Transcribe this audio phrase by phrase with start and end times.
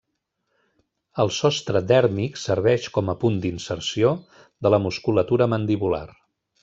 [1.23, 4.15] El sostre dèrmic serveix com a punt d'inserció
[4.67, 6.03] de la musculatura mandibular.